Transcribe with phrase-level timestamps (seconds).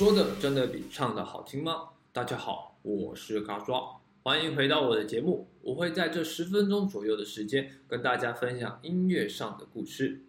[0.00, 1.90] 说的真的比唱的好听吗？
[2.10, 5.46] 大家好，我是嘎抓，欢迎回到我的节目。
[5.60, 10.22] 我会在这十分钟左右的时间跟大家分享音乐上的故事。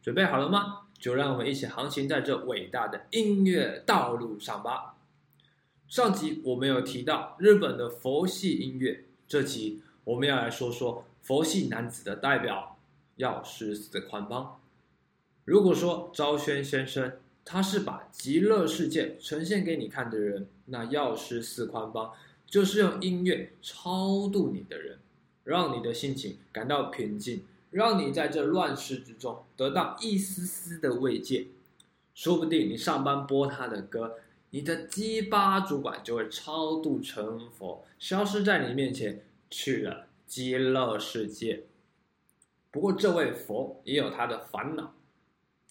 [0.00, 0.86] 准备好了吗？
[0.98, 4.94] 就让我们一起航行在这伟大的音乐道路上吧。
[5.86, 12.78] 上集我们有提到日本的佛系音乐，这集我们要来说说佛系男子的代表
[13.16, 14.58] 药师寺宽邦。
[15.44, 17.12] 如果说昭宣先生
[17.44, 22.12] 他是把极乐世界呈现给你看的人，那药师四宽邦
[22.46, 24.98] 就是用音乐超度你的人，
[25.44, 31.48] 让你的心情感到平静，让你在这乱世之中得到一丝丝的慰藉。
[32.14, 34.16] 说不定你上班播他的歌，
[34.50, 41.64] 你的鸡巴主管就会超度成佛，消失在你面前，去了极乐世界。
[42.70, 44.94] 不过这位佛也有他的烦恼。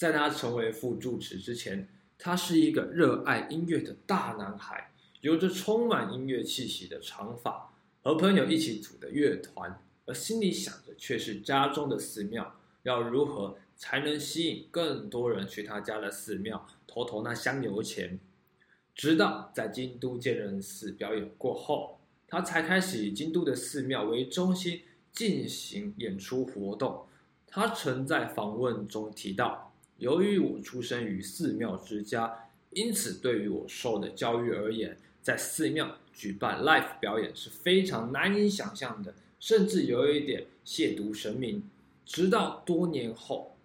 [0.02, 7.71] 在他成为副住持之前，他是一个热爱音乐的大男孩，有着充满音乐气息的长发，
[8.02, 18.19] 和朋友一起组的乐团，而心里想着却是家中的寺庙要如何才能吸引更多人去他家的寺庙投投那香油钱。
[18.95, 27.05] 直到在京都建仁寺表演过后，他才开始以京都的寺庙为中心进行演出活动。
[27.45, 29.70] 他曾在访问中提到。
[30.02, 41.69] 由于我出生于寺庙之家，因此对于我受的教育而言，在寺庙举办 live 表演是非常难以想象的，甚至有一点亵渎神明。
[42.03, 43.55] 直到多年后，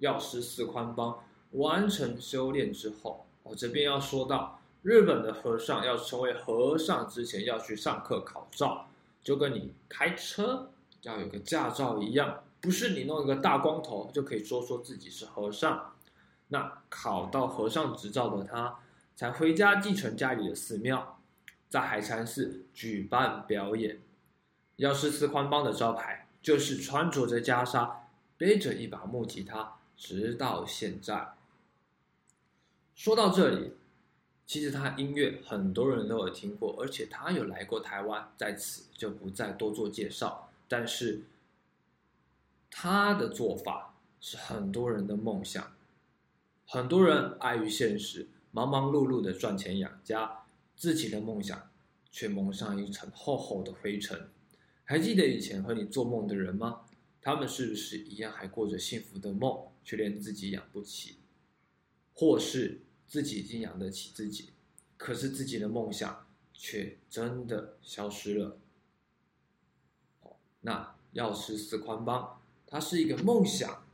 [0.00, 1.20] 药师寺宽邦
[1.52, 8.88] 完成修炼之后，我这边要说到，日本的和尚要成为和尚之前要去上课考照，
[9.22, 10.70] 就跟你开车
[11.02, 12.42] 要有个驾照一样。
[12.64, 15.92] 不是你弄一个大光头就可以说说自己是和尚，
[16.48, 18.78] 那考到和尚执照的他，
[19.14, 21.20] 才回家继承家里的寺庙，
[21.68, 24.00] 在海禅寺举办表演。
[24.76, 27.96] 药师寺宽邦的招牌就是穿着着袈裟，
[28.38, 31.34] 背着一把木吉他，直到现在。
[32.94, 33.74] 说到这里，
[34.46, 40.48] 其实他音乐很多人都有听过，而且他有来过台湾，在此就不再多做介绍。
[40.66, 41.24] 但是。
[42.76, 45.76] 他的做法是很多人的梦想，
[46.66, 51.70] 很多人碍于现实，忙忙碌碌的赚钱养家，自己的梦想
[52.10, 54.28] 却蒙上一层厚厚的灰尘。
[54.84, 56.80] 还记得以前和你做梦的人吗？
[57.22, 61.18] 他们是不是一样还过着幸福的梦，却连自己养不起？
[62.12, 64.50] 或是自己已经养得起自己，
[64.96, 68.58] 可是自己的梦想却真的消失了？
[70.62, 72.40] 那药师寺宽邦。
[72.74, 73.84] 他是一个梦想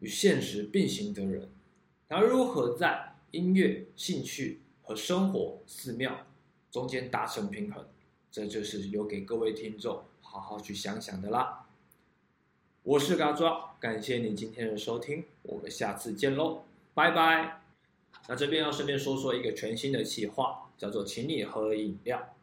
[0.00, 1.48] 与现实并行的人，
[2.06, 6.26] 他如何在音乐、兴趣和生活、寺庙
[6.70, 7.82] 中间达成平衡？
[8.30, 11.66] 这就是留给各位听众好好去想想的啦。
[12.82, 17.62] 我是嘎抓，感谢你今天的收听，我们下次见喽，拜拜。
[18.28, 22.34] 那这边要顺便说说一个全新的企划，叫做“请你喝饮料”，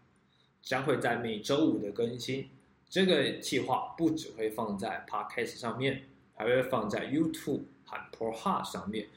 [0.64, 2.50] 将会在每周五的更新。
[2.92, 6.04] 这个计划不只会放在 Podcast 上面，
[6.36, 9.08] 还会放在 YouTube 和 Pro Ha 上面。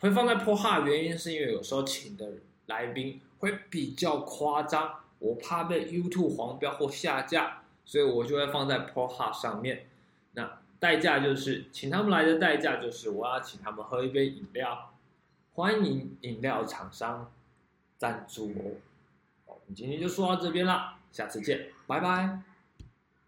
[0.00, 2.34] 会放在 Pro Ha 原因是因为有时候请的
[2.66, 9.86] 来宾会比较夸张，我怕被 YouTube 黄标或下架，所以我就会放在 Pro Ha 上面。
[10.32, 14.92] 那代价就是请他们来的代价就是我要请他们喝一杯饮料，
[15.54, 17.32] 欢迎饮料厂商
[17.96, 18.76] 赞助哦。
[19.46, 22.51] 我们今天就说到这边了，下次见，拜拜。